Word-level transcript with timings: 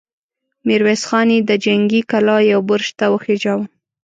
ميرويس 0.67 1.01
خان 1.09 1.27
يې 1.35 1.39
د 1.49 1.51
جنګي 1.65 2.01
کلا 2.11 2.37
يوه 2.51 2.63
برج 2.69 2.87
ته 2.99 3.05
وخېژاوه! 3.13 3.65